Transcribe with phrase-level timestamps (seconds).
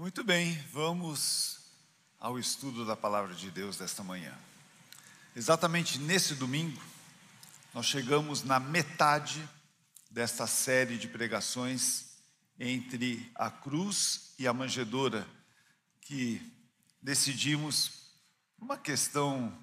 [0.00, 1.58] Muito bem, vamos
[2.18, 4.34] ao estudo da palavra de Deus desta manhã.
[5.36, 6.82] Exatamente nesse domingo,
[7.74, 9.46] nós chegamos na metade
[10.10, 12.16] desta série de pregações
[12.58, 15.28] entre a cruz e a manjedoura,
[16.00, 16.50] que
[17.02, 18.10] decidimos,
[18.58, 19.54] uma questão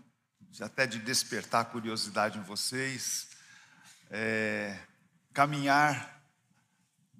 [0.61, 3.29] até de despertar curiosidade em vocês,
[4.11, 4.79] é,
[5.33, 6.16] caminhar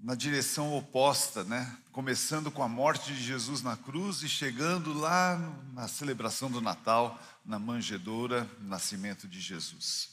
[0.02, 1.76] na direção oposta, né?
[1.92, 5.38] Começando com a morte de Jesus na cruz e chegando lá
[5.74, 10.10] na celebração do Natal, na manjedoura, no nascimento de Jesus.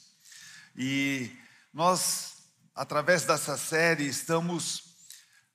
[0.75, 1.31] E
[1.73, 2.37] nós,
[2.73, 4.95] através dessa série, estamos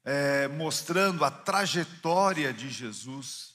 [0.04, 3.54] é, mostrando a trajetória de Jesus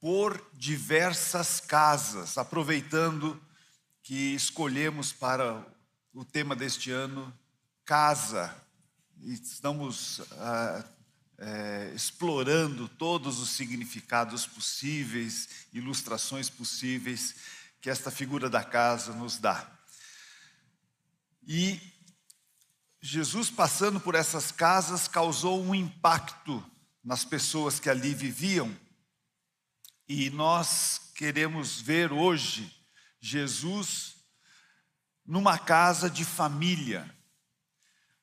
[0.00, 3.40] por diversas casas, aproveitando
[4.02, 5.66] que escolhemos para
[6.12, 7.36] o tema deste ano,
[7.84, 8.63] casa,
[9.32, 10.84] estamos ah,
[11.38, 17.34] é, explorando todos os significados possíveis, ilustrações possíveis
[17.80, 19.70] que esta figura da casa nos dá.
[21.46, 21.80] E
[23.00, 26.64] Jesus passando por essas casas causou um impacto
[27.02, 28.74] nas pessoas que ali viviam.
[30.08, 32.74] E nós queremos ver hoje
[33.20, 34.16] Jesus
[35.26, 37.14] numa casa de família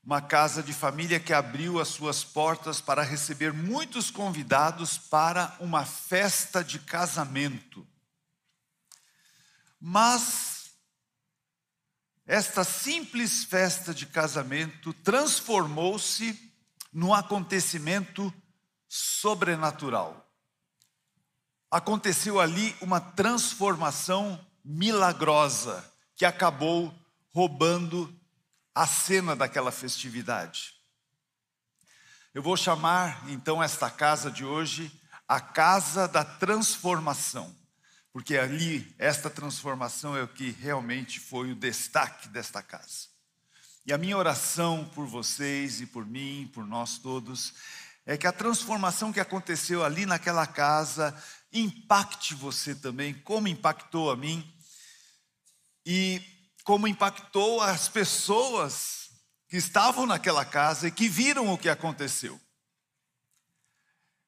[0.03, 5.85] uma casa de família que abriu as suas portas para receber muitos convidados para uma
[5.85, 7.87] festa de casamento.
[9.79, 10.71] Mas
[12.25, 16.51] esta simples festa de casamento transformou-se
[16.91, 18.33] num acontecimento
[18.87, 20.29] sobrenatural.
[21.69, 26.93] Aconteceu ali uma transformação milagrosa que acabou
[27.33, 28.13] roubando
[28.81, 30.73] a cena daquela festividade.
[32.33, 34.91] Eu vou chamar então esta casa de hoje
[35.27, 37.55] a casa da transformação,
[38.11, 43.09] porque ali esta transformação é o que realmente foi o destaque desta casa.
[43.85, 47.53] E a minha oração por vocês e por mim, por nós todos,
[48.03, 51.15] é que a transformação que aconteceu ali naquela casa
[51.53, 54.51] impacte você também, como impactou a mim,
[55.85, 56.40] e
[56.71, 59.09] como impactou as pessoas
[59.49, 62.39] que estavam naquela casa e que viram o que aconteceu.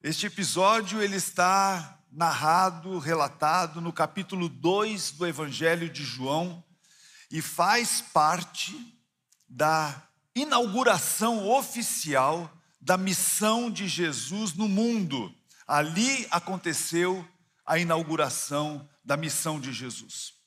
[0.01, 6.61] Este episódio ele está narrado, relatado no capítulo 2 do Evangelho de João
[7.31, 8.75] e faz parte
[9.47, 10.05] da
[10.35, 12.51] inauguração oficial
[12.81, 15.33] da missão de Jesus no mundo.
[15.65, 17.25] Ali aconteceu
[17.65, 20.42] a inauguração da missão de Jesus.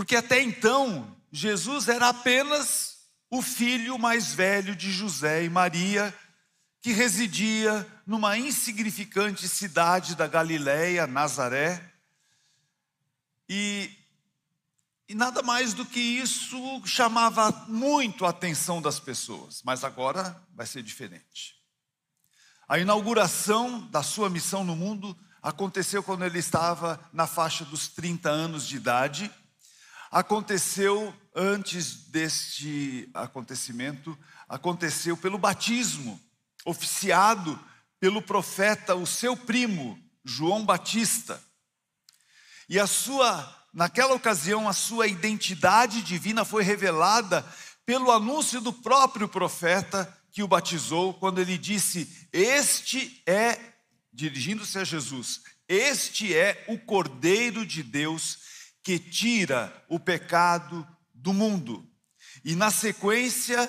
[0.00, 6.16] Porque até então, Jesus era apenas o filho mais velho de José e Maria,
[6.80, 11.92] que residia numa insignificante cidade da Galiléia, Nazaré.
[13.46, 13.94] E,
[15.06, 20.64] e nada mais do que isso chamava muito a atenção das pessoas, mas agora vai
[20.64, 21.56] ser diferente.
[22.66, 28.30] A inauguração da sua missão no mundo aconteceu quando ele estava na faixa dos 30
[28.30, 29.30] anos de idade
[30.10, 36.20] aconteceu antes deste acontecimento, aconteceu pelo batismo,
[36.64, 37.58] oficiado
[38.00, 41.40] pelo profeta, o seu primo, João Batista.
[42.68, 47.46] E a sua, naquela ocasião, a sua identidade divina foi revelada
[47.86, 53.58] pelo anúncio do próprio profeta que o batizou, quando ele disse: Este é,
[54.12, 58.39] dirigindo-se a Jesus, este é o Cordeiro de Deus
[58.82, 61.86] que tira o pecado do mundo.
[62.44, 63.68] E na sequência,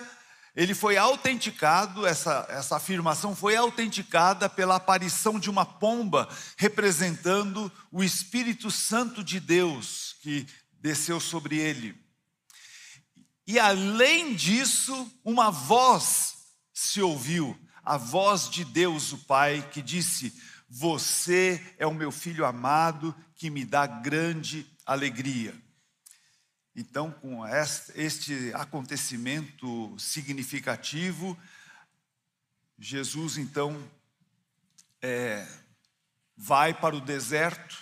[0.56, 6.28] ele foi autenticado, essa, essa afirmação foi autenticada pela aparição de uma pomba
[6.58, 10.46] representando o Espírito Santo de Deus que
[10.82, 11.96] desceu sobre ele.
[13.48, 16.36] E além disso, uma voz
[16.74, 20.34] se ouviu, a voz de Deus, o Pai, que disse:
[20.70, 25.54] Você é o meu filho amado, que me dá grande alegria.
[26.76, 27.46] Então, com
[27.96, 31.38] este acontecimento significativo,
[32.80, 33.78] Jesus então
[35.02, 35.48] é,
[36.36, 37.78] vai para o deserto,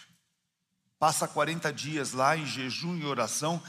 [0.98, 3.64] passa 40 dias lá em jejum e oração,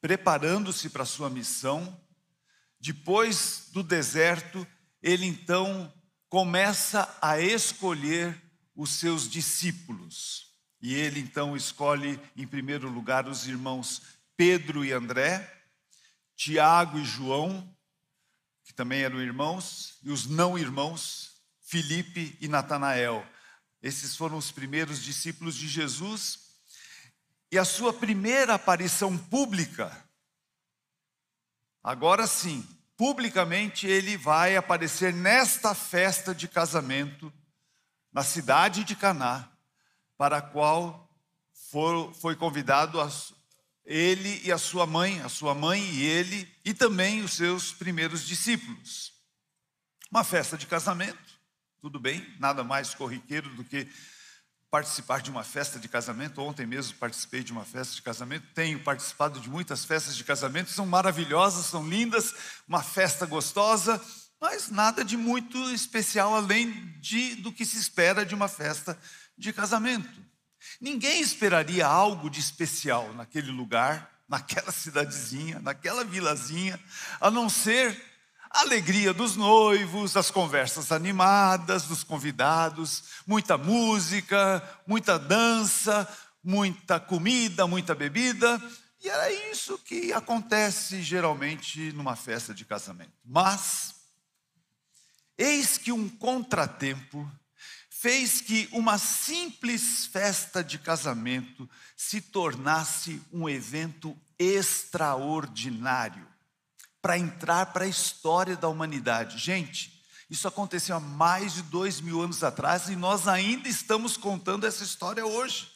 [0.00, 2.00] preparando-se para a sua missão.
[2.80, 4.66] Depois do deserto,
[5.02, 5.92] ele então
[6.28, 8.40] começa a escolher
[8.74, 10.51] os seus discípulos.
[10.82, 14.02] E ele então escolhe, em primeiro lugar, os irmãos
[14.36, 15.48] Pedro e André,
[16.34, 17.72] Tiago e João,
[18.64, 23.24] que também eram irmãos, e os não irmãos, Filipe e Natanael.
[23.80, 26.40] Esses foram os primeiros discípulos de Jesus.
[27.52, 29.96] E a sua primeira aparição pública,
[31.80, 37.32] agora sim, publicamente ele vai aparecer nesta festa de casamento
[38.12, 39.51] na cidade de Caná,
[40.22, 41.12] para a qual
[41.72, 43.10] for, foi convidado a,
[43.84, 48.24] ele e a sua mãe, a sua mãe e ele, e também os seus primeiros
[48.24, 49.12] discípulos.
[50.08, 51.18] Uma festa de casamento,
[51.80, 53.88] tudo bem, nada mais corriqueiro do que
[54.70, 56.40] participar de uma festa de casamento.
[56.40, 60.70] Ontem mesmo participei de uma festa de casamento, tenho participado de muitas festas de casamento,
[60.70, 62.32] são maravilhosas, são lindas,
[62.68, 64.00] uma festa gostosa,
[64.40, 69.21] mas nada de muito especial além de, do que se espera de uma festa de
[69.50, 70.20] casamento.
[70.78, 76.78] Ninguém esperaria algo de especial naquele lugar, naquela cidadezinha, naquela vilazinha,
[77.18, 78.12] a não ser
[78.50, 86.06] a alegria dos noivos, as conversas animadas dos convidados, muita música, muita dança,
[86.44, 88.60] muita comida, muita bebida.
[89.02, 93.12] E era isso que acontece geralmente numa festa de casamento.
[93.24, 93.94] Mas,
[95.36, 97.28] eis que um contratempo
[98.02, 106.26] fez que uma simples festa de casamento se tornasse um evento extraordinário
[107.00, 109.38] para entrar para a história da humanidade.
[109.38, 114.66] Gente, isso aconteceu há mais de dois mil anos atrás e nós ainda estamos contando
[114.66, 115.70] essa história hoje.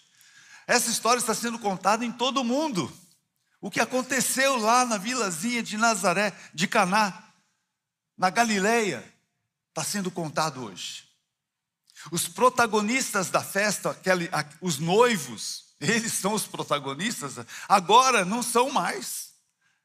[0.66, 2.92] Essa história está sendo contada em todo o mundo.
[3.60, 7.22] O que aconteceu lá na vilazinha de Nazaré, de Caná,
[8.18, 9.14] na Galileia,
[9.68, 11.05] está sendo contado hoje.
[12.10, 14.28] Os protagonistas da festa, aquele,
[14.60, 17.34] os noivos, eles são os protagonistas,
[17.68, 19.34] agora não são mais.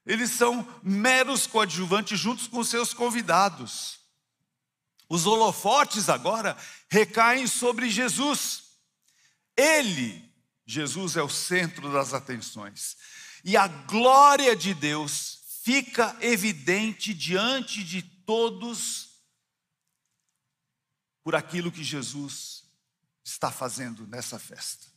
[0.05, 3.99] Eles são meros coadjuvantes juntos com seus convidados.
[5.07, 6.57] Os holofotes agora
[6.89, 8.63] recaem sobre Jesus.
[9.55, 10.23] Ele,
[10.65, 12.95] Jesus, é o centro das atenções.
[13.43, 19.10] E a glória de Deus fica evidente diante de todos
[21.23, 22.63] por aquilo que Jesus
[23.23, 24.87] está fazendo nessa festa.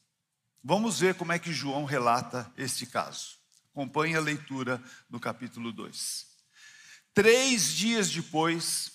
[0.62, 3.38] Vamos ver como é que João relata este caso.
[3.70, 6.26] Acompanhe a leitura no capítulo 2.
[7.12, 8.92] Três dias depois,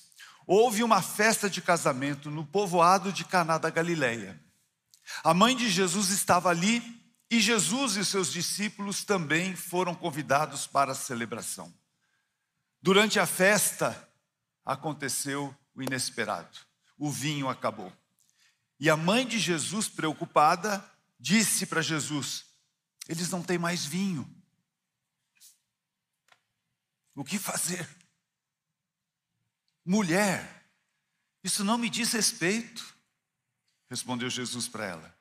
[0.48, 4.42] houve uma festa de casamento no povoado de Caná da Galileia.
[5.24, 6.82] A mãe de Jesus estava ali
[7.30, 11.72] e Jesus e seus discípulos também foram convidados para a celebração.
[12.82, 14.10] Durante a festa
[14.66, 16.69] aconteceu o inesperado
[17.00, 17.92] o vinho acabou.
[18.80, 20.86] E a mãe de Jesus, preocupada,
[21.18, 22.46] disse para Jesus:
[23.08, 24.30] Eles não têm mais vinho.
[27.16, 27.90] O que fazer?
[29.86, 30.72] Mulher,
[31.44, 32.94] isso não me diz respeito,
[33.90, 35.20] respondeu Jesus para ela.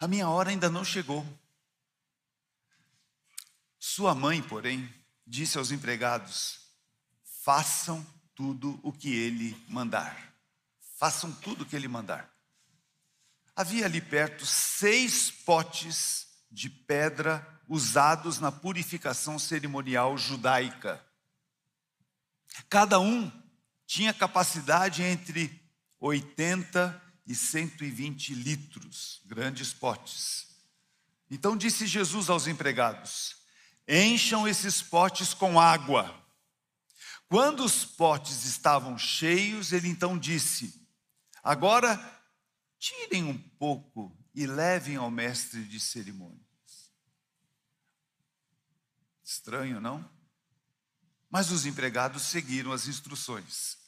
[0.00, 1.26] A minha hora ainda não chegou.
[3.78, 4.92] Sua mãe, porém,
[5.26, 6.60] disse aos empregados:
[7.42, 10.31] façam tudo o que ele mandar.
[11.02, 12.32] Façam tudo o que ele mandar.
[13.56, 21.04] Havia ali perto seis potes de pedra usados na purificação cerimonial judaica.
[22.70, 23.28] Cada um
[23.84, 25.60] tinha capacidade entre
[25.98, 30.56] 80 e 120 litros, grandes potes.
[31.28, 33.38] Então disse Jesus aos empregados:
[33.88, 36.16] Encham esses potes com água.
[37.26, 40.80] Quando os potes estavam cheios, ele então disse:
[41.42, 41.98] Agora,
[42.78, 46.92] tirem um pouco e levem ao mestre de cerimônias.
[49.24, 50.08] Estranho, não?
[51.28, 53.81] Mas os empregados seguiram as instruções.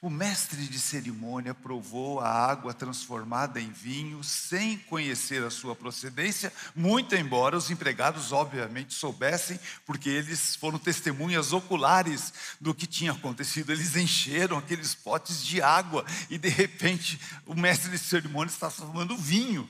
[0.00, 6.52] O mestre de cerimônia provou a água transformada em vinho sem conhecer a sua procedência,
[6.74, 13.72] muito embora os empregados obviamente soubessem, porque eles foram testemunhas oculares do que tinha acontecido.
[13.72, 19.16] Eles encheram aqueles potes de água e de repente o mestre de cerimônia está tomando
[19.16, 19.68] vinho.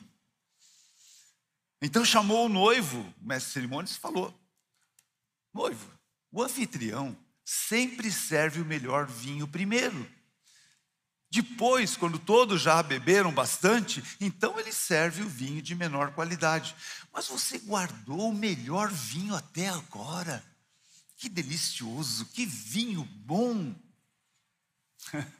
[1.81, 4.35] Então chamou o noivo, o mestre de cerimônias falou:
[5.55, 5.91] Noivo,
[6.31, 7.17] o anfitrião
[7.49, 10.07] sempre serve o melhor vinho primeiro.
[11.31, 16.76] Depois, quando todos já beberam bastante, então ele serve o vinho de menor qualidade.
[17.11, 20.45] Mas você guardou o melhor vinho até agora.
[21.17, 23.75] Que delicioso, que vinho bom.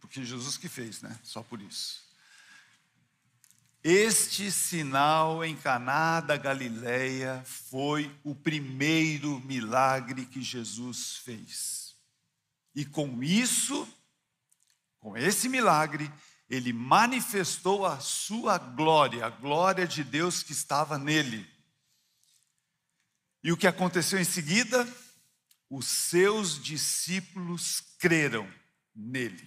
[0.00, 1.18] Porque Jesus que fez, né?
[1.24, 2.03] Só por isso.
[3.86, 11.94] Este sinal em Caná da Galileia foi o primeiro milagre que Jesus fez.
[12.74, 13.86] E com isso,
[15.04, 16.10] Com esse milagre,
[16.48, 21.46] ele manifestou a sua glória, a glória de Deus que estava nele.
[23.42, 24.88] E o que aconteceu em seguida?
[25.68, 28.50] Os seus discípulos creram
[28.94, 29.46] nele.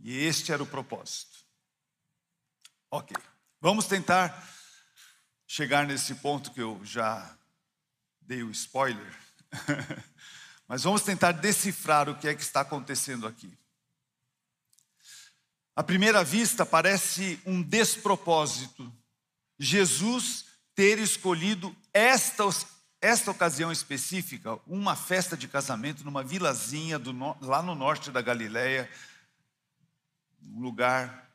[0.00, 1.38] E este era o propósito.
[2.90, 3.16] Ok,
[3.60, 4.46] vamos tentar
[5.46, 7.36] chegar nesse ponto que eu já
[8.20, 9.16] dei o spoiler.
[10.68, 13.56] Mas vamos tentar decifrar o que é que está acontecendo aqui.
[15.74, 18.92] À primeira vista, parece um despropósito
[19.58, 22.44] Jesus ter escolhido esta,
[23.00, 28.90] esta ocasião específica, uma festa de casamento numa vilazinha do, lá no norte da Galileia,
[30.42, 31.28] um lugar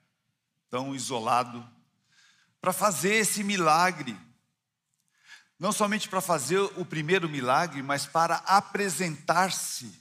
[0.69, 1.67] tão isolado,
[2.63, 4.17] para fazer esse milagre.
[5.59, 9.93] Não somente para fazer o primeiro milagre, mas para apresentar-se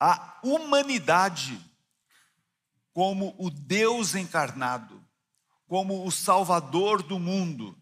[0.00, 1.62] à humanidade
[2.94, 4.98] como o Deus encarnado,
[5.66, 7.76] como o Salvador do mundo,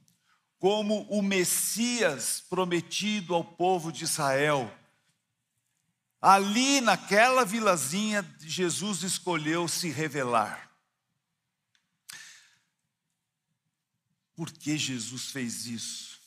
[0.58, 4.68] como o Messias prometido ao povo de Israel.
[6.20, 10.73] Ali naquela vilazinha, Jesus escolheu se revelar.
[14.34, 16.20] Por que Jesus fez isso?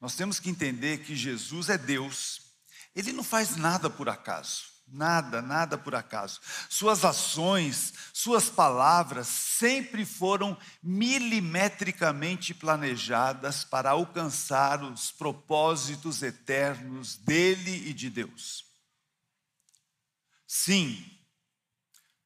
[0.00, 2.42] Nós temos que entender que Jesus é Deus,
[2.94, 4.76] ele não faz nada por acaso.
[4.88, 6.40] Nada, nada por acaso.
[6.68, 17.92] Suas ações, suas palavras sempre foram milimetricamente planejadas para alcançar os propósitos eternos dele e
[17.92, 18.64] de Deus.
[20.46, 21.04] Sim,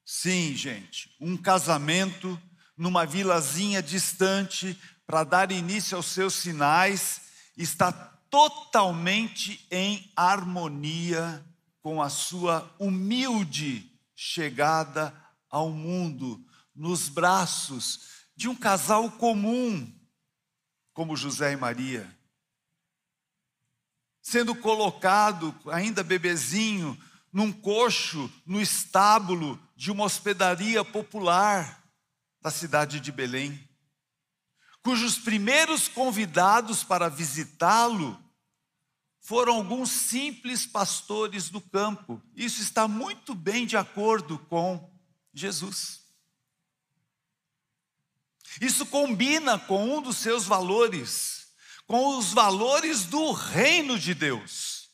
[0.04, 2.38] sim, gente, um casamento
[2.80, 4.74] numa vilazinha distante
[5.06, 7.20] para dar início aos seus sinais
[7.54, 11.44] está totalmente em harmonia
[11.82, 15.14] com a sua humilde chegada
[15.50, 16.42] ao mundo,
[16.74, 19.92] nos braços de um casal comum,
[20.94, 22.10] como José e Maria.
[24.22, 26.98] Sendo colocado, ainda bebezinho,
[27.30, 31.79] num coxo, no estábulo de uma hospedaria popular
[32.40, 33.68] da cidade de Belém,
[34.82, 38.18] cujos primeiros convidados para visitá-lo
[39.20, 42.20] foram alguns simples pastores do campo.
[42.34, 44.90] Isso está muito bem de acordo com
[45.32, 46.00] Jesus.
[48.60, 51.48] Isso combina com um dos seus valores,
[51.86, 54.90] com os valores do reino de Deus,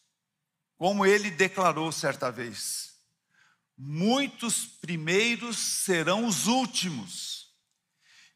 [0.76, 2.97] como ele declarou certa vez:
[3.79, 7.36] muitos primeiros serão os últimos,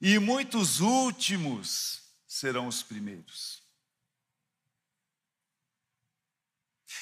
[0.01, 3.63] e muitos últimos serão os primeiros.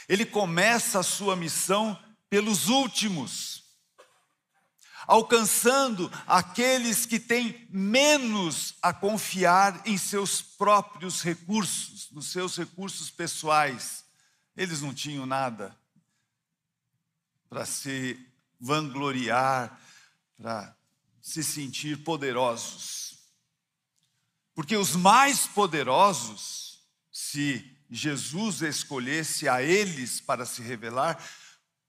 [0.08, 1.96] Ele começa a sua missão
[2.30, 3.62] pelos últimos,
[5.06, 14.04] alcançando aqueles que têm menos a confiar em seus próprios recursos, nos seus recursos pessoais.
[14.56, 15.78] Eles não tinham nada
[17.48, 18.18] para se
[18.60, 19.78] vangloriar,
[20.36, 20.77] para
[21.28, 23.18] se sentir poderosos.
[24.54, 26.82] Porque os mais poderosos,
[27.12, 31.22] se Jesus escolhesse a eles para se revelar,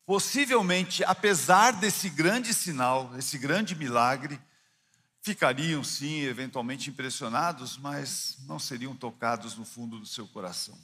[0.05, 4.39] possivelmente, apesar desse grande sinal, esse grande milagre,
[5.21, 10.77] ficariam sim eventualmente impressionados, mas não seriam tocados no fundo do seu coração.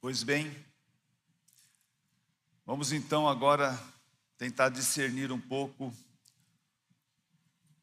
[0.00, 0.64] Pois bem,
[2.64, 3.76] vamos então agora
[4.38, 5.92] tentar discernir um pouco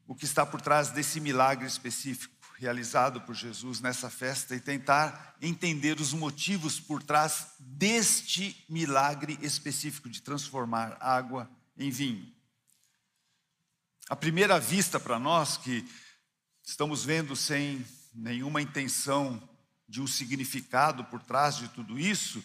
[0.08, 5.36] o que está por trás desse milagre específico realizado por Jesus nessa festa e tentar
[5.42, 12.32] entender os motivos por trás deste milagre específico de transformar água em vinho.
[14.10, 15.86] A primeira vista para nós, que
[16.64, 19.42] estamos vendo sem nenhuma intenção
[19.88, 22.44] de um significado por trás de tudo isso,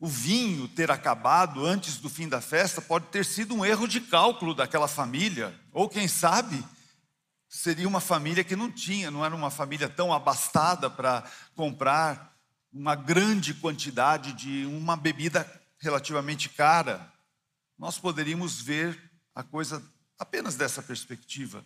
[0.00, 4.00] o vinho ter acabado antes do fim da festa pode ter sido um erro de
[4.00, 6.64] cálculo daquela família, ou quem sabe,
[7.48, 11.24] seria uma família que não tinha, não era uma família tão abastada para
[11.56, 12.36] comprar
[12.72, 17.12] uma grande quantidade de uma bebida relativamente cara.
[17.76, 19.82] Nós poderíamos ver a coisa
[20.18, 21.64] apenas dessa perspectiva.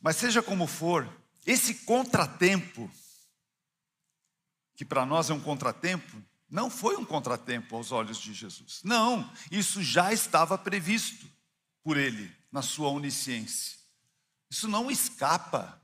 [0.00, 1.08] Mas seja como for,
[1.44, 2.90] esse contratempo,
[4.74, 8.80] que para nós é um contratempo, não foi um contratempo aos olhos de Jesus.
[8.84, 11.26] Não, isso já estava previsto
[11.82, 13.76] por ele, na sua onisciência.
[14.48, 15.80] Isso não escapa.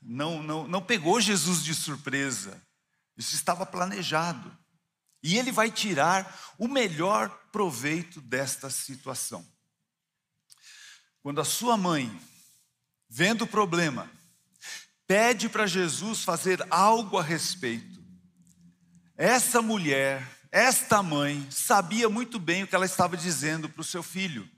[0.00, 2.60] Não, não, não pegou Jesus de surpresa.
[3.16, 4.56] Isso estava planejado.
[5.22, 9.46] E ele vai tirar o melhor proveito desta situação.
[11.20, 12.18] Quando a sua mãe,
[13.08, 14.10] vendo o problema,
[15.06, 17.97] pede para Jesus fazer algo a respeito,
[19.18, 24.00] essa mulher, esta mãe, sabia muito bem o que ela estava dizendo para o seu
[24.00, 24.48] filho.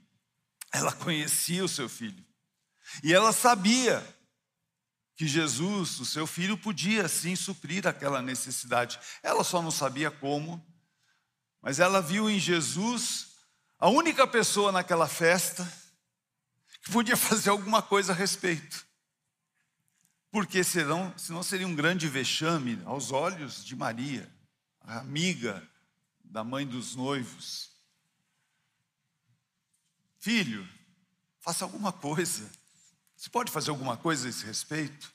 [0.71, 2.23] Ela conhecia o seu filho.
[3.03, 4.05] E ela sabia
[5.15, 8.99] que Jesus, o seu filho, podia sim suprir aquela necessidade.
[9.23, 10.63] Ela só não sabia como,
[11.59, 13.31] mas ela viu em Jesus
[13.79, 15.67] a única pessoa naquela festa
[16.83, 18.85] que podia fazer alguma coisa a respeito.
[20.29, 24.31] Porque senão, senão seria um grande vexame aos olhos de Maria,
[24.81, 25.67] a amiga
[26.23, 27.69] da mãe dos noivos.
[30.19, 30.67] Filho,
[31.39, 32.49] faça alguma coisa.
[33.15, 35.11] Você pode fazer alguma coisa a esse respeito?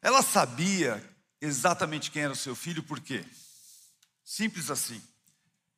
[0.00, 1.02] Ela sabia
[1.40, 3.24] exatamente quem era o seu filho, por quê?
[4.24, 5.02] Simples assim.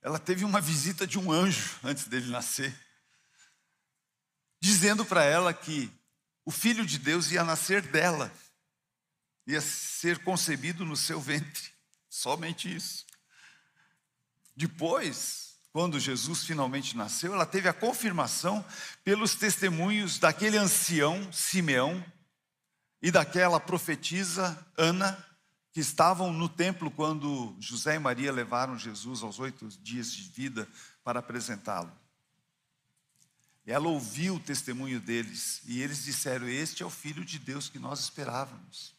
[0.01, 2.75] Ela teve uma visita de um anjo antes dele nascer,
[4.61, 5.91] dizendo para ela que
[6.45, 8.33] o filho de Deus ia nascer dela,
[9.49, 11.73] ia ser concebido no seu ventre.
[12.09, 13.07] Somente isso.
[14.55, 18.65] Depois, quando Jesus finalmente nasceu, ela teve a confirmação
[19.03, 22.05] pelos testemunhos daquele ancião Simeão
[23.01, 25.25] e daquela profetisa Ana,
[25.73, 30.69] que estavam no templo quando José e Maria levaram Jesus aos oito dias de vida
[31.03, 31.93] para apresentá-lo.
[33.65, 37.79] Ela ouviu o testemunho deles e eles disseram: Este é o filho de Deus que
[37.79, 38.98] nós esperávamos.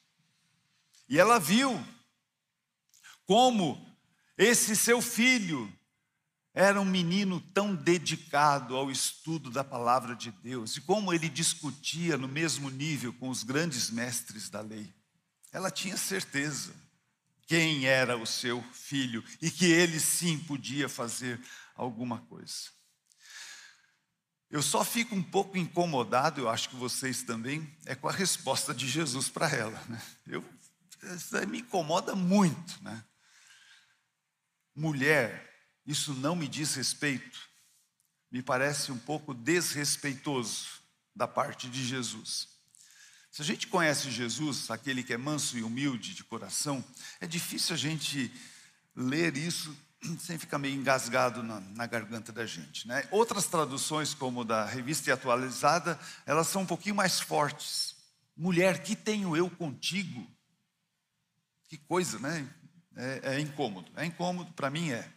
[1.10, 1.84] E ela viu
[3.25, 3.84] como
[4.38, 5.72] esse seu filho
[6.54, 12.18] era um menino tão dedicado ao estudo da palavra de Deus e como ele discutia
[12.18, 14.94] no mesmo nível com os grandes mestres da lei.
[15.51, 16.74] Ela tinha certeza
[17.48, 21.42] quem era o seu filho e que ele sim podia fazer
[21.75, 22.70] alguma coisa.
[24.50, 28.74] Eu só fico um pouco incomodado, eu acho que vocês também, é com a resposta
[28.74, 29.81] de Jesus para ela.
[29.88, 30.01] Né?
[30.27, 30.46] Eu,
[31.03, 32.83] isso me incomoda muito.
[32.83, 33.03] Né?
[34.75, 35.50] Mulher,
[35.85, 37.40] isso não me diz respeito,
[38.31, 40.68] me parece um pouco desrespeitoso
[41.16, 42.48] da parte de Jesus.
[43.31, 46.83] Se a gente conhece Jesus, aquele que é manso e humilde de coração,
[47.20, 48.31] é difícil a gente
[48.96, 49.75] ler isso
[50.20, 52.88] sem ficar meio engasgado na, na garganta da gente.
[52.88, 53.07] Né?
[53.12, 57.96] Outras traduções, como da revista atualizada, elas são um pouquinho mais fortes.
[58.35, 60.25] Mulher, que tenho eu contigo?
[61.70, 62.50] Que coisa, né?
[62.96, 63.92] É, é incômodo.
[63.96, 65.08] É incômodo, para mim é.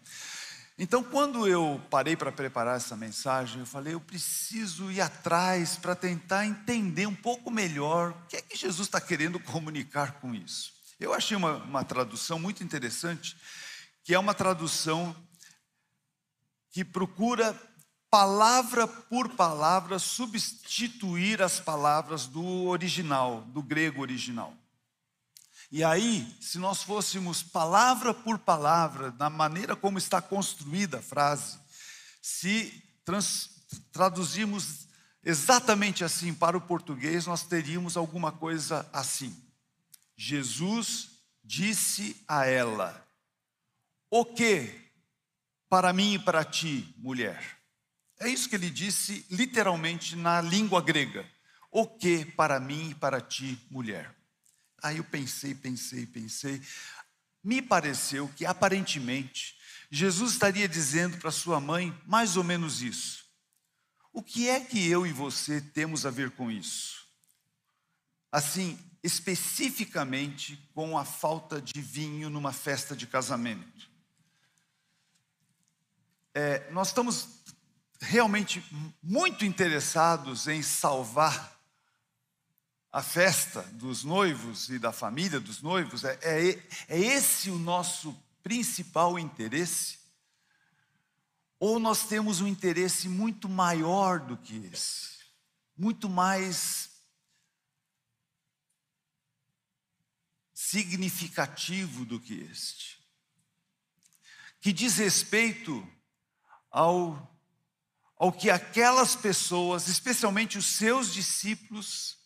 [0.79, 5.95] Então, quando eu parei para preparar essa mensagem, eu falei, eu preciso ir atrás para
[5.95, 10.75] tentar entender um pouco melhor o que é que Jesus está querendo comunicar com isso.
[11.01, 13.35] Eu achei uma, uma tradução muito interessante,
[14.05, 15.17] que é uma tradução
[16.71, 17.59] que procura
[18.11, 24.55] palavra por palavra substituir as palavras do original, do grego original.
[25.75, 31.59] E aí, se nós fôssemos palavra por palavra, na maneira como está construída a frase,
[32.21, 33.49] se trans,
[33.91, 34.87] traduzirmos
[35.25, 39.35] exatamente assim para o português, nós teríamos alguma coisa assim.
[40.15, 41.09] Jesus
[41.43, 43.09] disse a ela:
[44.11, 44.79] O que
[45.71, 47.43] para mim e para ti, mulher?
[48.21, 51.27] É isso que ele disse literalmente na língua grega.
[51.71, 54.22] O que para mim e para ti, mulher?
[54.83, 56.61] Aí eu pensei, pensei, pensei.
[57.43, 59.57] Me pareceu que aparentemente
[59.91, 63.25] Jesus estaria dizendo para sua mãe mais ou menos isso.
[64.13, 67.07] O que é que eu e você temos a ver com isso?
[68.31, 73.91] Assim, especificamente com a falta de vinho numa festa de casamento.
[76.35, 77.29] É, nós estamos
[78.01, 78.65] realmente
[79.03, 81.62] muito interessados em salvar
[82.93, 88.15] a festa dos noivos e da família dos noivos, é, é, é esse o nosso
[88.43, 89.99] principal interesse?
[91.59, 95.17] Ou nós temos um interesse muito maior do que esse,
[95.75, 96.91] muito mais
[100.53, 103.03] significativo do que este,
[104.61, 105.89] que diz respeito
[106.71, 107.41] ao,
[108.17, 112.22] ao que aquelas pessoas, especialmente os seus discípulos,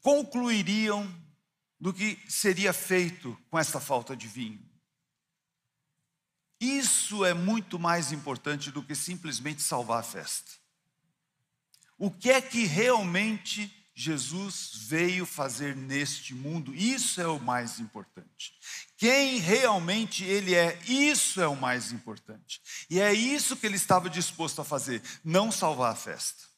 [0.00, 1.08] concluiriam
[1.78, 4.60] do que seria feito com esta falta de vinho.
[6.60, 10.52] Isso é muito mais importante do que simplesmente salvar a festa.
[11.96, 18.54] O que é que realmente Jesus veio fazer neste mundo, isso é o mais importante.
[18.96, 22.60] Quem realmente ele é, isso é o mais importante.
[22.88, 26.49] E é isso que ele estava disposto a fazer, não salvar a festa.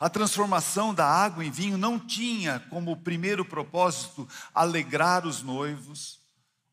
[0.00, 6.18] A transformação da água em vinho não tinha como primeiro propósito alegrar os noivos,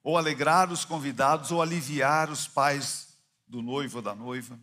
[0.01, 4.57] ou alegrar os convidados, ou aliviar os pais do noivo ou da noiva.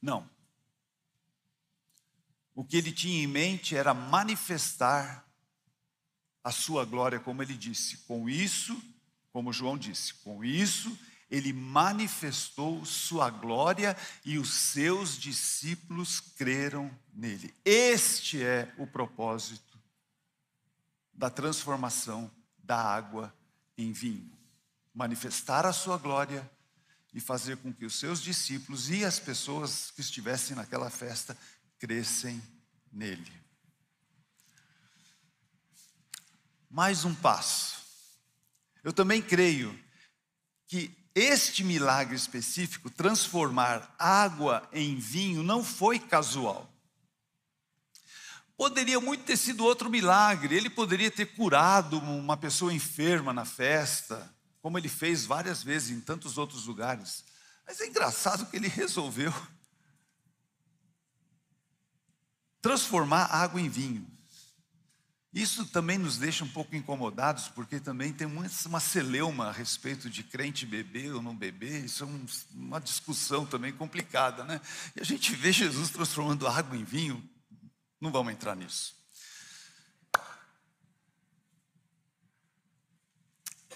[0.00, 0.30] Não.
[2.54, 5.26] O que ele tinha em mente era manifestar
[6.44, 7.96] a sua glória, como ele disse.
[7.98, 8.80] Com isso,
[9.32, 10.96] como João disse, com isso
[11.30, 17.54] ele manifestou sua glória e os seus discípulos creram nele.
[17.64, 19.78] Este é o propósito
[21.12, 23.32] da transformação da água
[23.78, 24.36] em vinho.
[24.92, 26.50] Manifestar a sua glória
[27.14, 31.36] e fazer com que os seus discípulos e as pessoas que estivessem naquela festa
[31.78, 32.42] crescem
[32.90, 33.32] nele.
[36.68, 37.80] Mais um passo.
[38.82, 39.78] Eu também creio
[40.66, 46.72] que este milagre específico, transformar água em vinho, não foi casual.
[48.56, 54.32] Poderia muito ter sido outro milagre, ele poderia ter curado uma pessoa enferma na festa,
[54.60, 57.24] como ele fez várias vezes em tantos outros lugares.
[57.66, 59.32] Mas é engraçado que ele resolveu
[62.60, 64.06] transformar água em vinho.
[65.32, 70.24] Isso também nos deixa um pouco incomodados, porque também tem uma celeuma a respeito de
[70.24, 74.60] crente beber ou não beber, isso é um, uma discussão também complicada, né?
[74.96, 77.22] E a gente vê Jesus transformando água em vinho,
[78.00, 78.98] não vamos entrar nisso.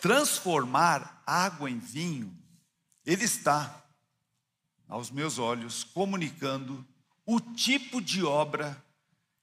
[0.00, 2.36] Transformar água em vinho,
[3.06, 3.80] ele está,
[4.88, 6.84] aos meus olhos, comunicando
[7.24, 8.82] o tipo de obra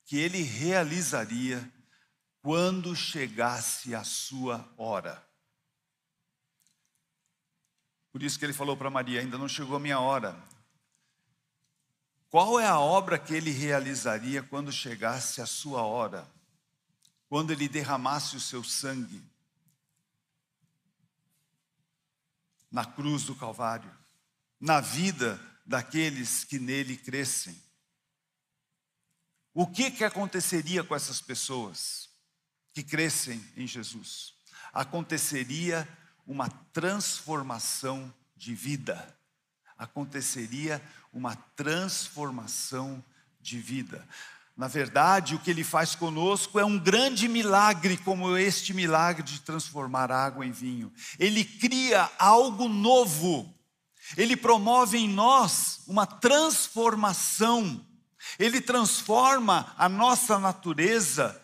[0.04, 1.72] que ele realizaria
[2.42, 5.24] quando chegasse a sua hora.
[8.12, 10.36] Por isso que ele falou para Maria: ainda não chegou a minha hora.
[12.30, 16.28] Qual é a obra que ele realizaria quando chegasse a sua hora?
[17.30, 19.22] Quando ele derramasse o seu sangue
[22.70, 23.92] na cruz do Calvário,
[24.60, 27.62] na vida daqueles que nele crescem.
[29.54, 32.11] O que, que aconteceria com essas pessoas
[32.74, 34.34] que crescem em Jesus?
[34.74, 35.88] Aconteceria
[36.26, 39.16] uma transformação de vida.
[39.78, 40.82] Aconteceria
[41.12, 43.04] uma transformação
[43.42, 44.08] de vida.
[44.56, 49.42] Na verdade, o que ele faz conosco é um grande milagre, como este milagre de
[49.42, 50.94] transformar água em vinho.
[51.18, 53.54] Ele cria algo novo.
[54.16, 57.86] Ele promove em nós uma transformação
[58.38, 61.41] ele transforma a nossa natureza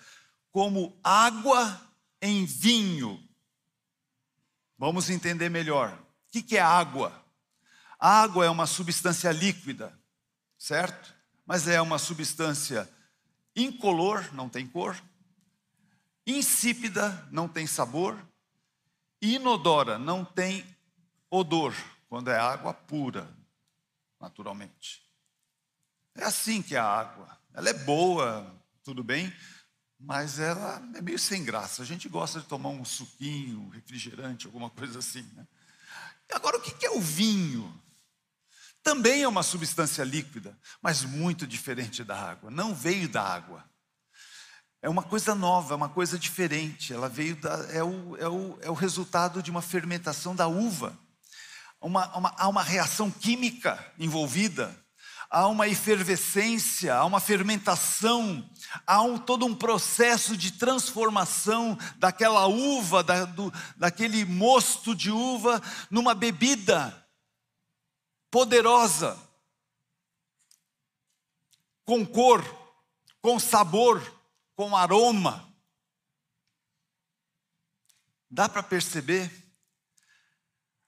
[0.52, 1.82] como água
[2.22, 3.24] em vinho.
[4.78, 5.98] Vamos entender melhor.
[6.28, 7.26] O que é água?
[8.00, 9.98] A água é uma substância líquida,
[10.58, 11.16] certo?
[11.46, 12.88] Mas é uma substância
[13.56, 15.02] incolor, não tem cor,
[16.26, 18.22] insípida, não tem sabor,
[19.22, 20.64] inodora, não tem
[21.30, 21.74] odor,
[22.08, 23.28] quando é água pura,
[24.20, 25.02] naturalmente.
[26.16, 27.38] É assim que é a água.
[27.54, 29.34] Ela é boa, tudo bem,
[30.08, 31.84] mas ela é meio sem graça.
[31.84, 35.22] A gente gosta de tomar um suquinho, refrigerante, alguma coisa assim.
[35.36, 35.46] Né?
[36.32, 37.78] Agora, o que é o vinho?
[38.82, 42.50] Também é uma substância líquida, mas muito diferente da água.
[42.50, 43.70] Não veio da água.
[44.82, 46.94] É uma coisa nova, é uma coisa diferente.
[46.94, 50.98] Ela veio da, é, o, é, o, é o resultado de uma fermentação da uva.
[51.82, 54.74] Uma, uma, há uma reação química envolvida
[55.30, 58.50] há uma efervescência, há uma fermentação,
[58.86, 65.62] há um, todo um processo de transformação daquela uva, da, do, daquele mosto de uva,
[65.90, 67.08] numa bebida
[68.32, 69.18] poderosa,
[71.84, 72.44] com cor,
[73.22, 74.02] com sabor,
[74.56, 75.48] com aroma.
[78.30, 79.32] Dá para perceber?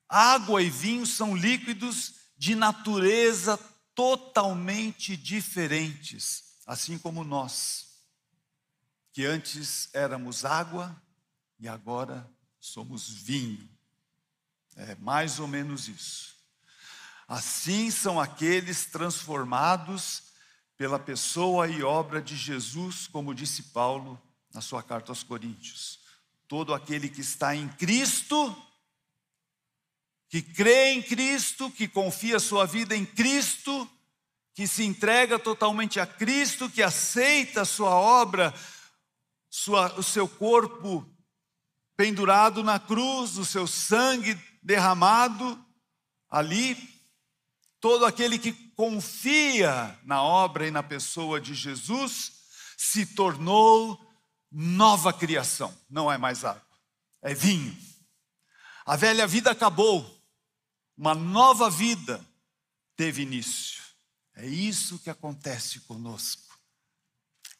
[0.07, 3.57] Água e vinho são líquidos de natureza
[3.99, 7.97] totalmente diferentes, assim como nós,
[9.11, 10.95] que antes éramos água
[11.59, 12.25] e agora
[12.61, 13.69] somos vinho.
[14.77, 16.33] É mais ou menos isso.
[17.27, 20.31] Assim são aqueles transformados
[20.77, 24.17] pela pessoa e obra de Jesus, como disse Paulo
[24.53, 25.99] na sua carta aos Coríntios.
[26.47, 28.55] Todo aquele que está em Cristo
[30.29, 33.89] que crê em Cristo, que confia sua vida em Cristo,
[34.53, 38.53] que se entrega totalmente a Cristo, que aceita a sua obra,
[39.49, 41.05] sua, o seu corpo
[41.97, 45.65] pendurado na cruz, o seu sangue derramado
[46.29, 46.77] ali,
[47.79, 52.33] todo aquele que confia na obra e na pessoa de Jesus
[52.77, 53.99] se tornou
[54.51, 56.61] nova criação, não é mais água,
[57.21, 57.75] é vinho.
[58.85, 60.18] A velha vida acabou,
[60.99, 62.19] uma nova vida
[62.97, 63.81] teve início.
[64.35, 66.59] É isso que acontece conosco.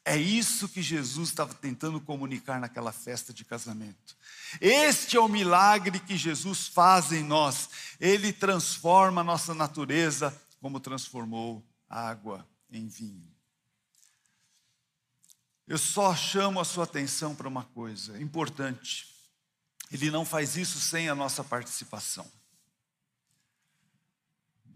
[0.03, 4.17] É isso que Jesus estava tentando comunicar naquela festa de casamento.
[4.59, 7.69] Este é o milagre que Jesus faz em nós.
[7.97, 13.33] Ele transforma a nossa natureza como transformou água em vinho.
[15.65, 19.07] Eu só chamo a sua atenção para uma coisa importante.
[19.89, 22.29] Ele não faz isso sem a nossa participação.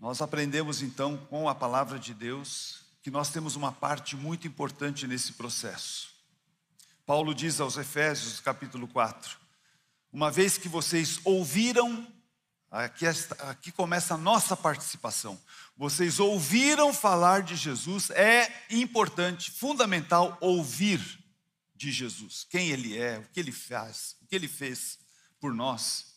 [0.03, 5.07] Nós aprendemos então com a palavra de Deus que nós temos uma parte muito importante
[5.07, 6.09] nesse processo.
[7.05, 9.37] Paulo diz aos Efésios, capítulo 4:
[10.11, 12.05] Uma vez que vocês ouviram,
[12.69, 15.39] aqui, aqui começa a nossa participação,
[15.77, 20.99] vocês ouviram falar de Jesus, é importante, fundamental ouvir
[21.73, 24.99] de Jesus, quem Ele é, o que Ele faz, o que Ele fez
[25.39, 26.07] por nós.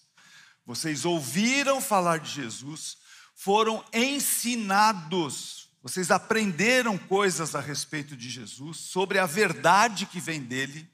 [0.67, 2.99] Vocês ouviram falar de Jesus,
[3.37, 10.93] foram ensinados vocês aprenderam coisas a respeito de Jesus, sobre a verdade que vem dele.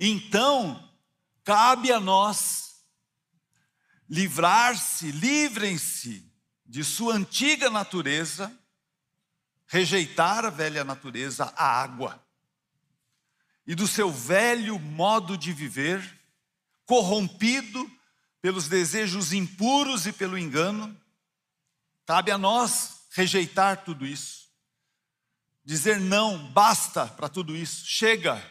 [0.00, 0.90] Então,
[1.44, 2.84] cabe a nós
[4.10, 6.28] livrar-se, livrem-se
[6.66, 8.52] de sua antiga natureza,
[9.68, 12.20] rejeitar a velha natureza, a água,
[13.64, 16.02] e do seu velho modo de viver,
[16.84, 17.88] corrompido
[18.40, 21.00] pelos desejos impuros e pelo engano.
[22.06, 24.48] Cabe a nós rejeitar tudo isso,
[25.64, 28.42] dizer não, basta para tudo isso, chega,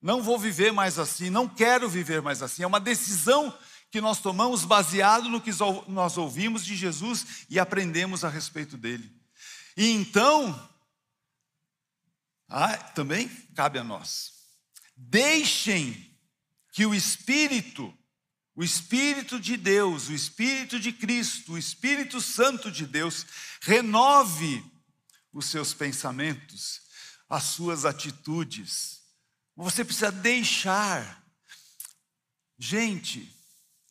[0.00, 2.62] não vou viver mais assim, não quero viver mais assim.
[2.62, 3.56] É uma decisão
[3.90, 5.50] que nós tomamos baseado no que
[5.88, 9.10] nós ouvimos de Jesus e aprendemos a respeito dele.
[9.76, 10.70] E então,
[12.48, 14.32] ah, também cabe a nós.
[14.96, 16.10] Deixem
[16.72, 17.92] que o Espírito
[18.54, 23.26] o Espírito de Deus, o Espírito de Cristo, o Espírito Santo de Deus,
[23.60, 24.64] renove
[25.32, 26.82] os seus pensamentos,
[27.28, 29.00] as suas atitudes.
[29.56, 31.24] Você precisa deixar.
[32.58, 33.34] Gente,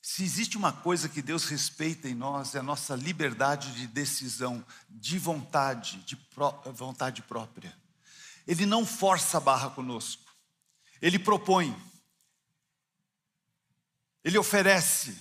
[0.01, 4.63] se existe uma coisa que Deus respeita em nós, é a nossa liberdade de decisão,
[4.89, 6.17] de vontade, de
[6.73, 7.75] vontade própria.
[8.45, 10.31] Ele não força a barra conosco,
[11.01, 11.75] ele propõe.
[14.23, 15.17] Ele oferece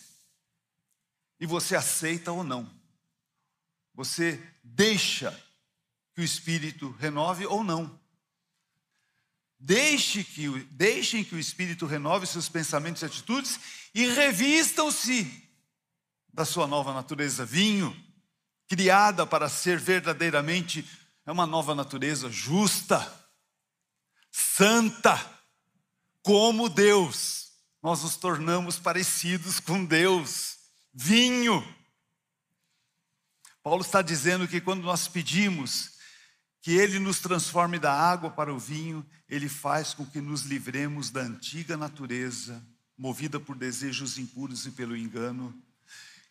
[1.39, 2.71] e você aceita ou não.
[3.95, 5.33] Você deixa
[6.15, 7.99] que o Espírito renove ou não.
[9.59, 13.61] Deixe que, deixem que o Espírito renove seus pensamentos e atitudes
[13.95, 15.49] e revistam-se
[16.33, 17.95] da sua nova natureza, vinho,
[18.69, 20.87] criada para ser verdadeiramente
[21.27, 23.01] é uma nova natureza justa,
[24.33, 25.17] santa,
[26.23, 27.40] como Deus
[27.83, 30.59] nós nos tornamos parecidos com Deus.
[30.93, 31.67] Vinho.
[33.63, 35.99] Paulo está dizendo que quando nós pedimos
[36.63, 41.11] que Ele nos transforme da água para o vinho, Ele faz com que nos livremos
[41.11, 42.63] da antiga natureza,
[42.97, 45.55] movida por desejos impuros e pelo engano,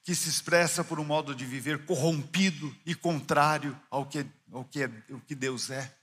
[0.04, 4.84] que se expressa por um modo de viver corrompido e contrário ao que, ao que,
[4.84, 5.99] é, ao que Deus é.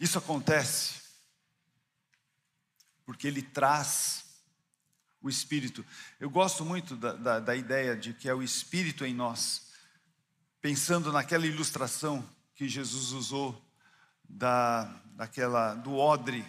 [0.00, 1.04] Isso acontece
[3.04, 4.24] porque ele traz
[5.20, 5.84] o Espírito.
[6.18, 9.68] Eu gosto muito da, da, da, ideia de que é o Espírito em nós,
[10.60, 13.60] pensando naquela ilustração que Jesus usou
[14.28, 16.44] da, daquela, do odre,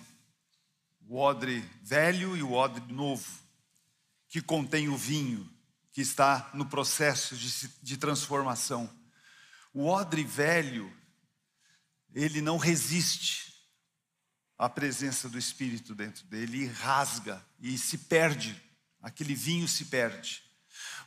[1.08, 3.40] o odre velho e o odre novo,
[4.28, 5.50] que contém o vinho,
[5.92, 8.90] que está no processo de, de transformação.
[9.74, 10.92] O odre velho
[12.16, 13.54] ele não resiste
[14.58, 18.56] à presença do Espírito dentro dele rasga e se perde,
[19.02, 20.42] aquele vinho se perde.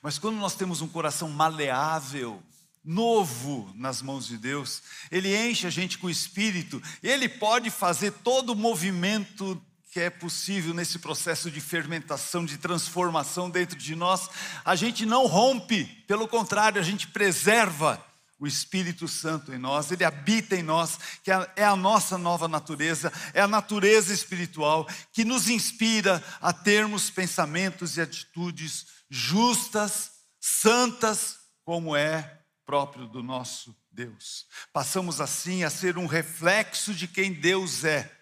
[0.03, 2.43] Mas quando nós temos um coração maleável,
[2.85, 8.13] novo nas mãos de Deus, Ele enche a gente com o Espírito, Ele pode fazer
[8.13, 14.29] todo o movimento que é possível nesse processo de fermentação, de transformação dentro de nós.
[14.63, 18.05] A gente não rompe, pelo contrário, a gente preserva
[18.39, 23.13] o Espírito Santo em nós, ele habita em nós, que é a nossa nova natureza,
[23.35, 31.97] é a natureza espiritual que nos inspira a termos pensamentos e atitudes justas, santas, como
[31.97, 34.47] é próprio do nosso Deus.
[34.73, 38.15] Passamos assim a ser um reflexo de quem Deus é.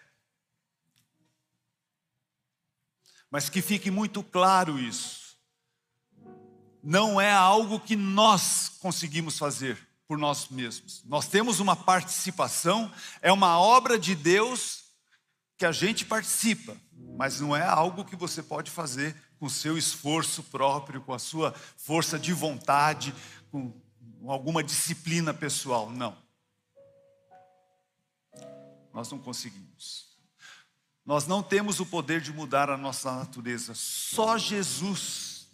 [3.29, 5.37] Mas que fique muito claro isso.
[6.81, 11.03] Não é algo que nós conseguimos fazer por nós mesmos.
[11.05, 12.91] Nós temos uma participação,
[13.21, 14.85] é uma obra de Deus
[15.57, 16.77] que a gente participa,
[17.17, 21.53] mas não é algo que você pode fazer com seu esforço próprio, com a sua
[21.75, 23.13] força de vontade,
[23.51, 23.73] com
[24.27, 25.89] alguma disciplina pessoal.
[25.89, 26.17] Não.
[28.93, 30.07] Nós não conseguimos.
[31.05, 33.73] Nós não temos o poder de mudar a nossa natureza.
[33.75, 35.47] Só Jesus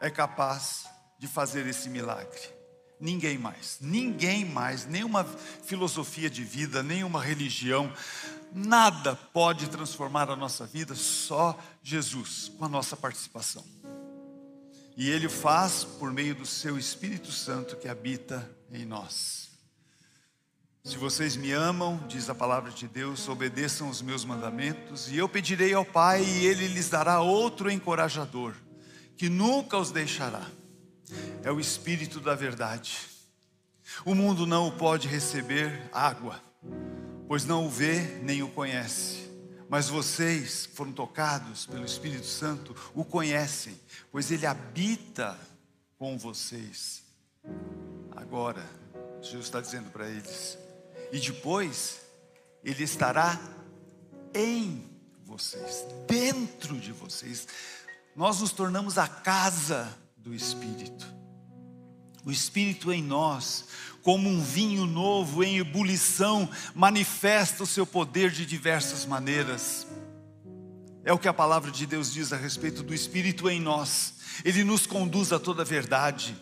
[0.00, 0.86] é capaz
[1.18, 2.61] de fazer esse milagre.
[3.02, 5.24] Ninguém mais, ninguém mais, nenhuma
[5.64, 7.92] filosofia de vida, nenhuma religião,
[8.54, 13.64] nada pode transformar a nossa vida, só Jesus, com a nossa participação.
[14.96, 19.50] E Ele faz por meio do Seu Espírito Santo que habita em nós.
[20.84, 25.28] Se vocês me amam, diz a palavra de Deus, obedeçam os meus mandamentos, e eu
[25.28, 28.54] pedirei ao Pai, e Ele lhes dará outro encorajador,
[29.16, 30.46] que nunca os deixará
[31.42, 32.98] é o Espírito da verdade.
[34.04, 36.42] O mundo não o pode receber água,
[37.28, 39.30] pois não o vê nem o conhece.
[39.68, 43.78] Mas vocês que foram tocados pelo Espírito Santo o conhecem,
[44.10, 45.38] pois ele habita
[45.98, 47.02] com vocês.
[48.14, 48.62] Agora,
[49.22, 50.58] Jesus está dizendo para eles,
[51.12, 52.00] e depois
[52.64, 53.40] ele estará
[54.34, 54.90] em
[55.24, 57.46] vocês, dentro de vocês.
[58.14, 61.06] Nós nos tornamos a casa do Espírito.
[62.24, 63.66] O Espírito em nós,
[64.02, 69.86] como um vinho novo em ebulição, manifesta o seu poder de diversas maneiras.
[71.04, 74.14] É o que a palavra de Deus diz a respeito do Espírito em nós.
[74.44, 76.36] Ele nos conduz a toda a verdade.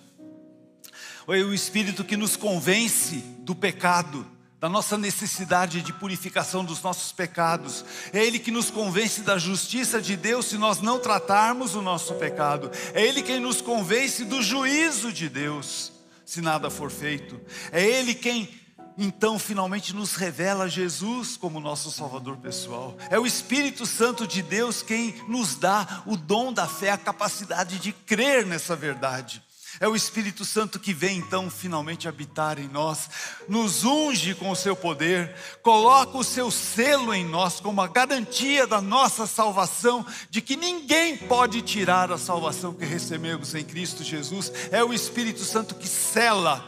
[1.27, 4.27] É o Espírito que nos convence do pecado
[4.61, 7.83] da nossa necessidade de purificação dos nossos pecados.
[8.13, 12.15] É Ele que nos convence da justiça de Deus se nós não tratarmos o nosso
[12.15, 12.71] pecado.
[12.93, 15.93] É Ele quem nos convence do juízo de Deus
[16.27, 17.41] se nada for feito.
[17.73, 18.61] É Ele quem
[18.99, 22.95] então finalmente nos revela Jesus como nosso Salvador pessoal.
[23.09, 27.79] É o Espírito Santo de Deus quem nos dá o dom da fé, a capacidade
[27.79, 29.43] de crer nessa verdade.
[29.81, 33.09] É o Espírito Santo que vem então finalmente habitar em nós,
[33.49, 38.67] nos unge com o seu poder, coloca o seu selo em nós como a garantia
[38.67, 44.53] da nossa salvação, de que ninguém pode tirar a salvação que recebemos em Cristo Jesus.
[44.71, 46.63] É o Espírito Santo que sela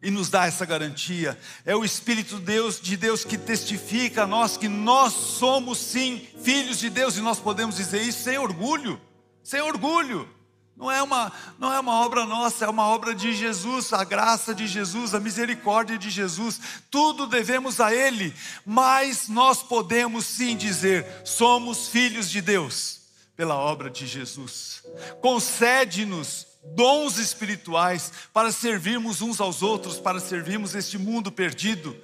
[0.00, 1.38] e nos dá essa garantia.
[1.66, 6.78] É o Espírito Deus de Deus que testifica a nós que nós somos sim filhos
[6.78, 8.98] de Deus e nós podemos dizer isso sem orgulho,
[9.42, 10.34] sem orgulho.
[10.76, 14.54] Não é, uma, não é uma obra nossa, é uma obra de Jesus, a graça
[14.54, 16.60] de Jesus, a misericórdia de Jesus,
[16.90, 18.34] tudo devemos a Ele,
[18.64, 23.00] mas nós podemos sim dizer: somos filhos de Deus,
[23.34, 24.82] pela obra de Jesus.
[25.22, 31.96] Concede-nos dons espirituais para servirmos uns aos outros, para servirmos este mundo perdido.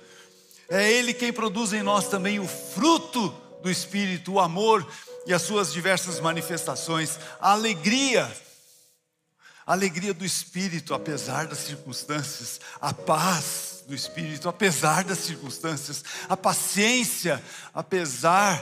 [0.71, 3.29] É Ele quem produz em nós também o fruto
[3.63, 4.87] do Espírito, o amor
[5.27, 8.35] e as suas diversas manifestações, a alegria
[9.67, 16.37] a alegria do Espírito, apesar das circunstâncias, a paz do Espírito, apesar das circunstâncias, a
[16.37, 18.61] paciência, apesar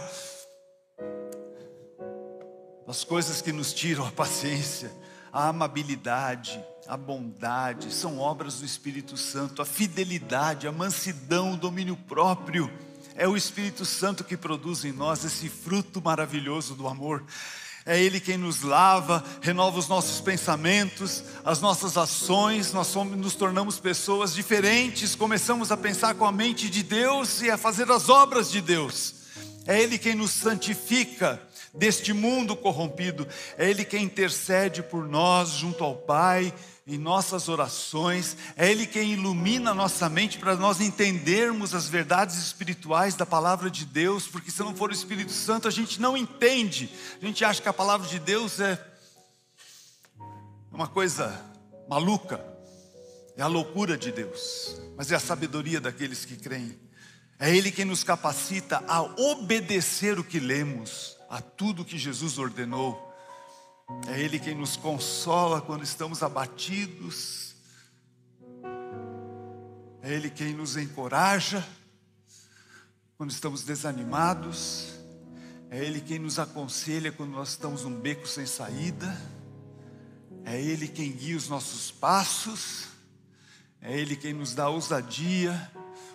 [2.86, 4.90] das coisas que nos tiram a paciência,
[5.32, 11.96] a amabilidade, a bondade, são obras do Espírito Santo, a fidelidade, a mansidão, o domínio
[11.96, 12.70] próprio.
[13.14, 17.24] É o Espírito Santo que produz em nós esse fruto maravilhoso do amor.
[17.86, 23.34] É Ele quem nos lava, renova os nossos pensamentos, as nossas ações, nós somos, nos
[23.34, 28.08] tornamos pessoas diferentes, começamos a pensar com a mente de Deus e a fazer as
[28.08, 29.14] obras de Deus.
[29.66, 31.40] É Ele quem nos santifica
[31.72, 36.52] deste mundo corrompido, é Ele quem intercede por nós junto ao Pai
[36.86, 42.36] em nossas orações, é Ele quem ilumina a nossa mente para nós entendermos as verdades
[42.36, 46.16] espirituais da palavra de Deus, porque se não for o Espírito Santo a gente não
[46.16, 46.92] entende,
[47.22, 48.78] a gente acha que a palavra de Deus é
[50.72, 51.44] uma coisa
[51.88, 52.44] maluca,
[53.36, 56.76] é a loucura de Deus, mas é a sabedoria daqueles que creem.
[57.38, 63.08] É Ele quem nos capacita a obedecer o que lemos, a tudo que Jesus ordenou.
[64.08, 67.54] É Ele quem nos consola quando estamos abatidos.
[70.02, 71.64] É Ele quem nos encoraja
[73.16, 74.98] quando estamos desanimados.
[75.70, 79.16] É Ele quem nos aconselha quando nós estamos num beco sem saída.
[80.44, 82.88] É Ele quem guia os nossos passos.
[83.80, 85.70] É Ele quem nos dá ousadia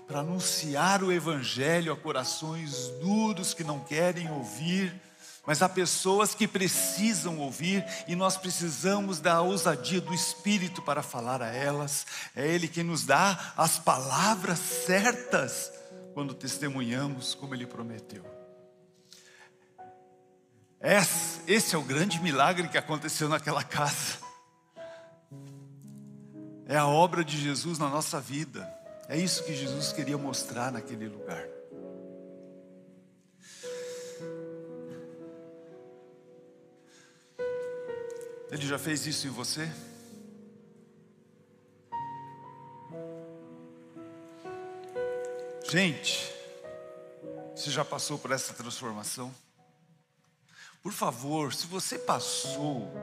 [0.08, 4.94] para anunciar o Evangelho a corações duros que não querem ouvir,
[5.46, 11.42] mas há pessoas que precisam ouvir e nós precisamos da ousadia do Espírito para falar
[11.42, 12.06] a elas.
[12.36, 15.72] É Ele quem nos dá as palavras certas
[16.14, 18.24] quando testemunhamos como Ele prometeu.
[21.48, 24.20] Esse é o grande milagre que aconteceu naquela casa.
[26.68, 28.72] É a obra de Jesus na nossa vida.
[29.08, 31.55] É isso que Jesus queria mostrar naquele lugar.
[38.52, 39.70] Ele já fez isso em você?
[45.68, 46.32] Gente,
[47.56, 49.34] você já passou por essa transformação?
[50.84, 52.94] Por favor, se você passou,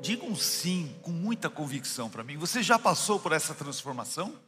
[0.00, 2.36] diga um sim com muita convicção para mim.
[2.36, 4.38] Você já passou por essa transformação?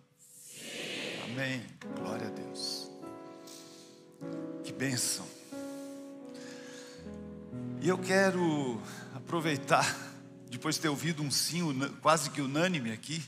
[0.46, 1.22] Sim.
[1.24, 1.66] Amém.
[1.96, 2.90] Glória a Deus.
[4.62, 5.37] Que bênção.
[7.80, 8.80] E eu quero
[9.14, 9.96] aproveitar,
[10.50, 11.62] depois de ter ouvido um sim
[12.02, 13.22] quase que unânime aqui,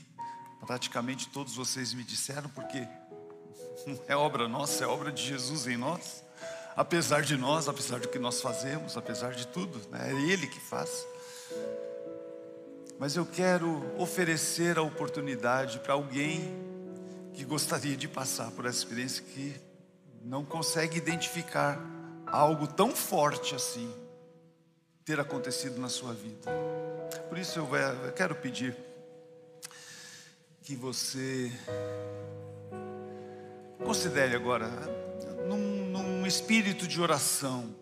[0.65, 2.85] praticamente todos vocês me disseram, porque
[3.87, 6.21] não é obra nossa, é obra de Jesus em nós.
[6.75, 10.11] Apesar de nós, apesar do que nós fazemos, apesar de tudo, né?
[10.11, 11.05] é Ele que faz.
[12.99, 16.53] Mas eu quero oferecer a oportunidade para alguém
[17.33, 19.55] que gostaria de passar por essa experiência que
[20.23, 21.79] não consegue identificar
[22.27, 23.91] algo tão forte assim
[25.05, 26.51] ter acontecido na sua vida.
[27.27, 27.67] Por isso eu,
[28.13, 28.75] quero pedir
[30.61, 31.51] que você
[33.83, 34.69] considere agora,
[35.47, 37.75] num, num espírito de oração,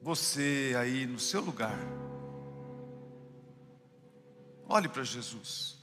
[0.00, 1.78] você aí no seu lugar,
[4.68, 5.78] olhe para Jesus,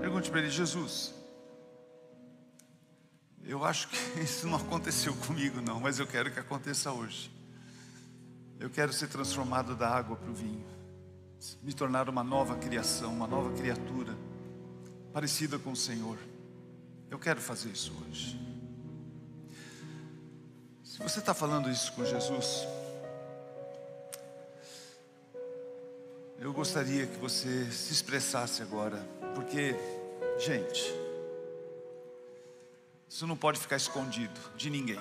[0.00, 1.14] pergunte para Ele: Jesus,
[3.44, 7.31] eu acho que isso não aconteceu comigo, não, mas eu quero que aconteça hoje.
[8.62, 10.64] Eu quero ser transformado da água para o vinho,
[11.64, 14.16] me tornar uma nova criação, uma nova criatura,
[15.12, 16.16] parecida com o Senhor.
[17.10, 18.40] Eu quero fazer isso hoje.
[20.84, 22.64] Se você está falando isso com Jesus,
[26.38, 29.04] eu gostaria que você se expressasse agora,
[29.34, 29.74] porque,
[30.38, 30.84] gente,
[33.08, 35.00] isso não pode ficar escondido de ninguém.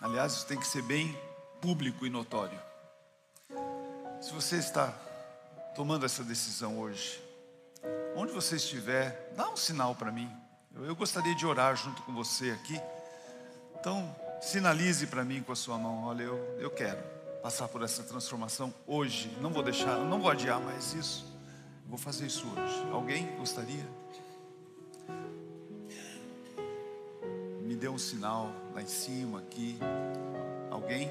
[0.00, 1.18] Aliás, isso tem que ser bem
[1.60, 2.58] público e notório.
[4.20, 4.88] Se você está
[5.74, 7.22] tomando essa decisão hoje,
[8.16, 10.30] onde você estiver, dá um sinal para mim.
[10.74, 12.80] Eu, eu, gostaria de orar junto com você aqui.
[13.78, 17.02] Então, sinalize para mim com a sua mão: olha, eu, eu quero
[17.42, 19.34] passar por essa transformação hoje.
[19.40, 21.26] Não vou deixar, não vou adiar mais isso.
[21.86, 22.90] Vou fazer isso hoje.
[22.92, 23.86] Alguém gostaria?
[27.62, 29.78] Me dê um sinal lá em cima, aqui.
[30.70, 31.10] Alguém?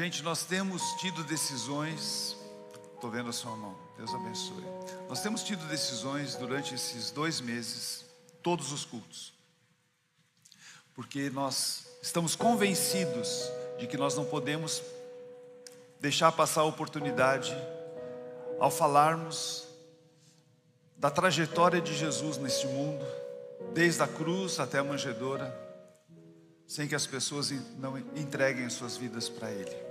[0.00, 2.34] Gente, nós temos tido decisões.
[2.94, 3.76] Estou vendo a sua mão.
[3.98, 4.64] Deus abençoe.
[5.06, 8.06] Nós temos tido decisões durante esses dois meses,
[8.42, 9.34] todos os cultos,
[10.94, 13.42] porque nós estamos convencidos
[13.78, 14.82] de que nós não podemos
[16.00, 17.54] deixar passar a oportunidade
[18.58, 19.68] ao falarmos
[20.96, 23.04] da trajetória de Jesus neste mundo,
[23.74, 25.54] desde a cruz até a manjedoura
[26.66, 29.89] sem que as pessoas não entreguem suas vidas para Ele.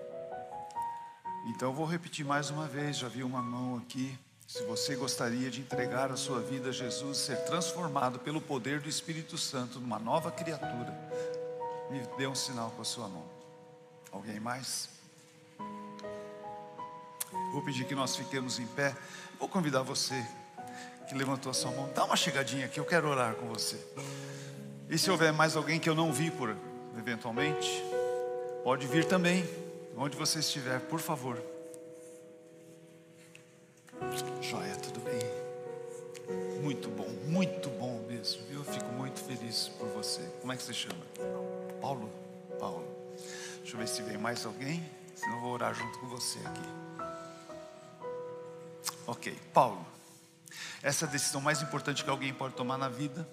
[1.48, 4.18] Então eu vou repetir mais uma vez, já vi uma mão aqui.
[4.48, 8.90] Se você gostaria de entregar a sua vida a Jesus, ser transformado pelo poder do
[8.90, 10.92] Espírito Santo numa nova criatura,
[11.90, 13.26] me dê um sinal com a sua mão.
[14.12, 14.90] Alguém mais?
[17.52, 18.96] Vou pedir que nós fiquemos em pé.
[19.40, 20.26] Vou convidar você
[21.08, 23.84] que levantou a sua mão, dá uma chegadinha aqui, eu quero orar com você.
[24.88, 26.56] E se houver mais alguém que eu não vi por
[26.96, 27.84] eventualmente,
[28.64, 29.44] pode vir também,
[30.00, 31.44] onde você estiver, por favor.
[34.42, 35.20] Joia, tudo bem?
[36.62, 38.42] Muito bom, muito bom mesmo.
[38.50, 40.22] Eu fico muito feliz por você.
[40.40, 41.06] Como é que você chama?
[41.82, 42.10] Paulo?
[42.58, 42.88] Paulo.
[43.58, 46.70] Deixa eu ver se vem mais alguém, senão eu vou orar junto com você aqui.
[49.06, 49.86] Ok, Paulo.
[50.82, 53.28] Essa é a decisão mais importante que alguém pode tomar na vida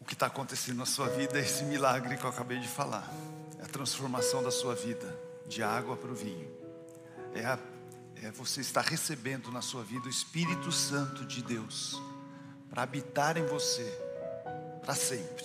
[0.00, 3.06] o que está acontecendo na sua vida é esse milagre que eu acabei de falar.
[3.60, 5.14] É a transformação da sua vida
[5.46, 6.50] de água para o vinho.
[7.34, 7.58] É a,
[8.22, 12.00] é você estar recebendo na sua vida o Espírito Santo de Deus
[12.70, 13.84] para habitar em você
[14.80, 15.44] para sempre.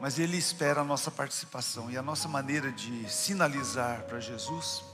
[0.00, 4.84] Mas Ele espera a nossa participação e a nossa maneira de sinalizar para Jesus.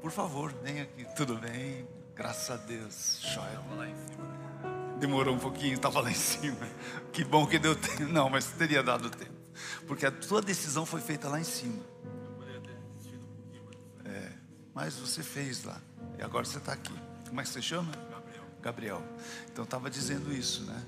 [0.00, 1.88] Por favor, vem aqui, tudo bem?
[2.14, 3.20] Graças a Deus.
[3.22, 3.60] Joia.
[4.98, 6.68] Demorou um pouquinho, estava lá em cima.
[7.12, 8.04] Que bom que deu tempo.
[8.04, 9.33] Não, mas teria dado tempo.
[9.86, 11.82] Porque a tua decisão foi feita lá em cima.
[14.04, 14.32] É,
[14.74, 15.80] mas você fez lá.
[16.18, 16.94] E agora você está aqui.
[17.28, 17.90] Como é que você chama?
[18.10, 18.44] Gabriel.
[18.62, 19.02] Gabriel.
[19.50, 20.84] Então estava dizendo isso, né?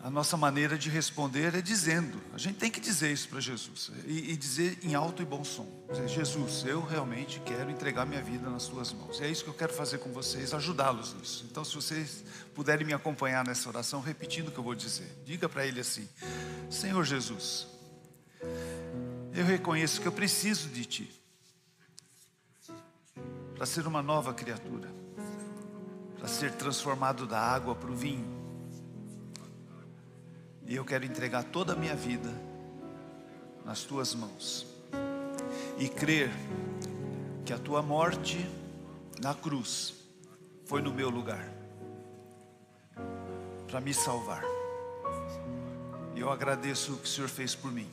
[0.00, 2.20] A nossa maneira de responder é dizendo.
[2.32, 3.90] A gente tem que dizer isso para Jesus.
[4.06, 5.66] E, e, dizer em alto e bom som.
[5.90, 9.18] Dizer, Jesus, eu realmente quero entregar minha vida nas tuas mãos.
[9.18, 11.44] E é isso que eu quero fazer com vocês, ajudá-los nisso.
[11.50, 12.22] Então, se vocês
[12.54, 15.10] puderem me acompanhar nessa oração, repetindo o que eu vou dizer.
[15.26, 16.08] Diga para ele assim:
[16.70, 17.66] Senhor Jesus,
[19.34, 21.22] eu reconheço que eu preciso de Ti.
[23.54, 24.88] Para ser uma nova criatura.
[26.18, 28.38] Para ser transformado da água para o vinho
[30.68, 32.30] e eu quero entregar toda a minha vida
[33.64, 34.66] nas tuas mãos.
[35.78, 36.30] E crer
[37.44, 38.38] que a tua morte
[39.18, 39.94] na cruz
[40.66, 41.50] foi no meu lugar
[43.66, 44.57] para me salvar.
[46.18, 47.88] Eu agradeço o que o Senhor fez por mim.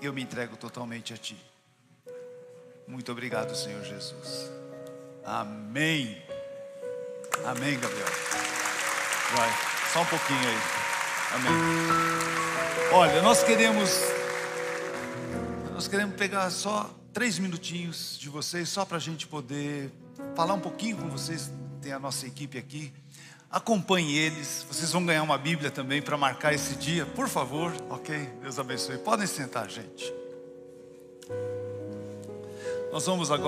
[0.00, 1.36] Eu me entrego totalmente a Ti.
[2.88, 4.50] Muito obrigado, Senhor Jesus.
[5.22, 6.22] Amém.
[7.44, 8.06] Amém, Gabriel.
[9.36, 9.50] Vai.
[9.92, 10.58] Só um pouquinho aí.
[11.34, 11.52] Amém.
[12.92, 13.90] Olha, nós queremos.
[15.74, 19.92] Nós queremos pegar só três minutinhos de vocês, só para a gente poder
[20.34, 21.50] falar um pouquinho com vocês.
[21.82, 22.94] Tem a nossa equipe aqui.
[23.50, 24.66] Acompanhe eles.
[24.70, 27.72] Vocês vão ganhar uma Bíblia também para marcar esse dia, por favor.
[27.88, 28.16] Ok?
[28.42, 28.98] Deus abençoe.
[28.98, 30.12] Podem sentar, gente.
[32.92, 33.44] Nós vamos agora.